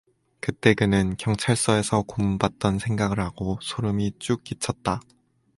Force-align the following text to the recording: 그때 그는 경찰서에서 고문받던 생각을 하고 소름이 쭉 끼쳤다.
그때 0.39 0.73
그는 0.73 1.15
경찰서에서 1.15 2.01
고문받던 2.07 2.79
생각을 2.79 3.19
하고 3.19 3.59
소름이 3.61 4.13
쭉 4.17 4.43
끼쳤다. 4.43 4.99